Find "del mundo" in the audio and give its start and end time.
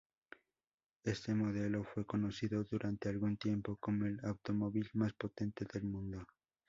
5.71-6.25